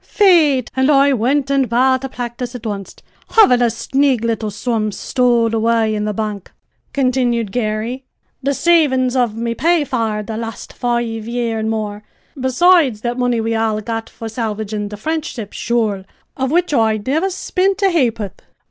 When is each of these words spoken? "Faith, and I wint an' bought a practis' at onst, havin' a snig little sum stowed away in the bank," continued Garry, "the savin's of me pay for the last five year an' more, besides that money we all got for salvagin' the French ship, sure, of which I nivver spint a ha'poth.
"Faith, 0.03 0.69
and 0.75 0.89
I 0.89 1.13
wint 1.13 1.51
an' 1.51 1.65
bought 1.67 2.03
a 2.03 2.09
practis' 2.09 2.55
at 2.55 2.63
onst, 2.65 3.03
havin' 3.33 3.61
a 3.61 3.69
snig 3.69 4.23
little 4.23 4.49
sum 4.49 4.91
stowed 4.91 5.53
away 5.53 5.93
in 5.93 6.05
the 6.05 6.11
bank," 6.13 6.51
continued 6.91 7.51
Garry, 7.51 8.03
"the 8.41 8.55
savin's 8.55 9.15
of 9.15 9.37
me 9.37 9.53
pay 9.53 9.83
for 9.83 10.23
the 10.23 10.37
last 10.37 10.73
five 10.73 11.27
year 11.27 11.59
an' 11.59 11.69
more, 11.69 12.01
besides 12.35 13.01
that 13.01 13.19
money 13.19 13.39
we 13.39 13.53
all 13.53 13.79
got 13.79 14.09
for 14.09 14.27
salvagin' 14.27 14.89
the 14.89 14.97
French 14.97 15.25
ship, 15.33 15.53
sure, 15.53 16.03
of 16.35 16.49
which 16.49 16.73
I 16.73 16.97
nivver 16.97 17.29
spint 17.29 17.83
a 17.83 17.91
ha'poth. 17.91 18.41